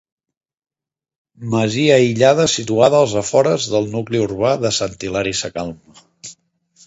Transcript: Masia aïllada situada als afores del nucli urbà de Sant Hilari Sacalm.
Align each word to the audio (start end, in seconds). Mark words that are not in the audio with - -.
Masia 1.55 1.91
aïllada 1.97 2.47
situada 2.53 3.01
als 3.01 3.13
afores 3.21 3.67
del 3.73 3.85
nucli 3.91 4.21
urbà 4.23 4.53
de 4.65 4.71
Sant 4.81 4.95
Hilari 5.07 5.35
Sacalm. 5.43 5.77